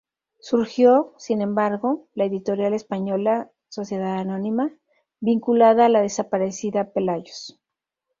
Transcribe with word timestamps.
Surgió, 0.39 1.13
sin 1.19 1.43
embargo, 1.43 2.07
la 2.15 2.23
Editorial 2.25 2.73
Española, 2.73 3.51
S. 3.69 3.95
A., 3.97 4.25
vinculada 5.19 5.85
a 5.85 5.89
la 5.89 6.01
desaparecida 6.01 6.91
"Pelayos". 6.91 7.59